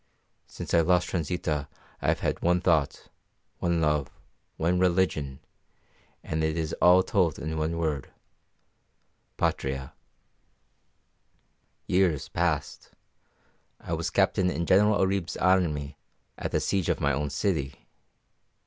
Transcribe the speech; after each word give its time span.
Since 0.47 0.73
I 0.73 0.79
lost 0.79 1.09
Transita 1.09 1.67
I 2.01 2.07
have 2.07 2.21
had 2.21 2.41
one 2.41 2.59
thought, 2.59 3.09
one 3.59 3.79
love, 3.81 4.09
one 4.57 4.79
religion, 4.79 5.41
and 6.23 6.43
it 6.43 6.57
is 6.57 6.73
all 6.81 7.03
told 7.03 7.37
in 7.37 7.55
one 7.55 7.77
word 7.77 8.09
Patria. 9.37 9.93
"Years 11.85 12.29
passed. 12.29 12.89
I 13.79 13.93
was 13.93 14.09
captain 14.09 14.49
in 14.49 14.65
General 14.65 14.95
Oribe's 14.99 15.37
army 15.37 15.99
at 16.35 16.49
the 16.51 16.59
siege 16.59 16.89
of 16.89 16.99
my 16.99 17.13
own 17.13 17.29
city. 17.29 17.85